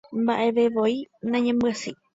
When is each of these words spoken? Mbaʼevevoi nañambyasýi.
Mbaʼevevoi 0.21 0.95
nañambyasýi. 1.29 1.95